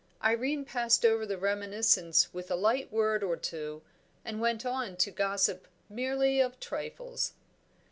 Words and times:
Irene 0.23 0.65
passed 0.65 1.05
over 1.05 1.27
the 1.27 1.37
reminiscence 1.37 2.33
with 2.33 2.49
a 2.49 2.55
light 2.55 2.91
word 2.91 3.21
or 3.21 3.37
two, 3.37 3.83
and 4.25 4.41
went 4.41 4.65
on 4.65 4.95
to 4.97 5.11
gossip 5.11 5.67
merely 5.89 6.39
of 6.41 6.59
trifles. 6.59 7.33